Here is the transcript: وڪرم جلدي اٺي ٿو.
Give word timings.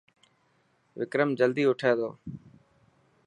وڪرم 0.97 1.29
جلدي 1.39 1.63
اٺي 1.69 1.91
ٿو. 1.99 2.09